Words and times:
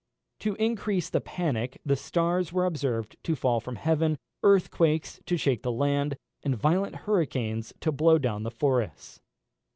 To 0.39 0.55
increase 0.55 1.11
the 1.11 1.21
panic, 1.21 1.79
the 1.85 1.95
stars 1.95 2.51
were 2.51 2.65
observed 2.65 3.17
to 3.21 3.35
fall 3.35 3.59
from 3.59 3.75
heaven, 3.75 4.17
earthquakes 4.41 5.19
to 5.27 5.37
shake 5.37 5.61
the 5.61 5.71
land, 5.71 6.17
and 6.41 6.55
violent 6.57 6.95
hurricanes 7.05 7.71
to 7.81 7.91
blow 7.91 8.17
down 8.17 8.41
the 8.41 8.49
forests. 8.49 9.21